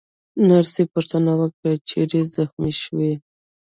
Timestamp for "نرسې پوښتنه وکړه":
0.49-1.71